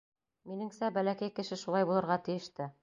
Минеңсә, 0.51 0.89
бәләкәй 0.95 1.33
кеше 1.41 1.59
шулай 1.67 1.91
булырға 1.91 2.21
тейеш 2.29 2.53
тә. 2.61 2.75